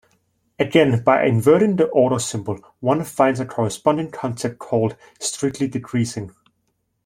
[0.57, 6.33] Again, by inverting the order symbol, one finds a corresponding concept called strictly decreasing.